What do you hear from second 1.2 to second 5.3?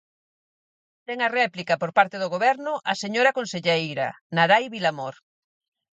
a réplica, por parte do Goberno, a señora conselleira, Narai Vilamor.